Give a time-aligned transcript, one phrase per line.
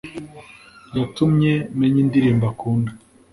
[0.97, 2.91] Yatumye menya indirimbo akunda